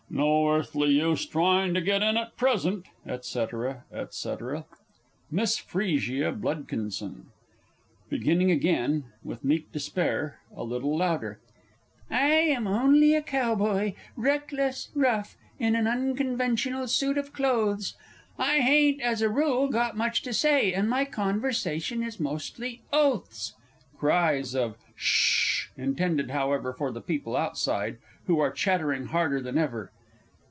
No 0.13 0.49
earthly 0.49 0.89
use 0.89 1.25
trying 1.25 1.73
to 1.73 1.79
get 1.79 2.03
in 2.03 2.17
at 2.17 2.35
present... 2.35 2.85
&c., 3.21 3.45
&c. 4.09 4.35
MISS 5.31 5.57
FRESIA 5.57 6.31
B. 6.33 7.15
(beginning 8.09 8.51
again, 8.51 9.05
with 9.23 9.45
meek 9.45 9.71
despair, 9.71 10.41
a 10.53 10.65
little 10.65 10.97
louder). 10.97 11.39
I 12.09 12.19
am 12.27 12.67
only 12.67 13.15
a 13.15 13.21
Cowboy; 13.21 13.93
reckless, 14.17 14.89
rough, 14.93 15.37
in 15.59 15.77
an 15.77 15.87
unconventional 15.87 16.89
suit 16.89 17.17
of 17.17 17.31
clothes; 17.31 17.95
I 18.37 18.57
hain't, 18.59 18.99
as 19.01 19.21
a 19.21 19.29
rule, 19.29 19.69
got 19.69 19.95
much 19.95 20.23
to 20.23 20.33
say, 20.33 20.73
and 20.73 20.89
my 20.89 21.05
conversation 21.05 22.03
is 22.03 22.19
mostly 22.19 22.81
oaths. 22.91 23.53
[_Cries 23.97 24.55
of 24.55 24.75
"Ssh!" 24.97 25.67
intended, 25.77 26.31
however, 26.31 26.73
for 26.73 26.91
the 26.91 26.99
people 26.99 27.37
outside, 27.37 27.97
who 28.27 28.39
are 28.39 28.51
chattering 28.51 29.05
harder 29.05 29.39
than 29.39 29.57
ever. 29.57 29.89